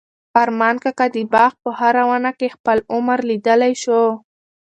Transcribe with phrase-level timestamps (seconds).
[0.41, 4.03] ارمان کاکا د باغ په هره ونه کې خپل عمر لیدلی شو.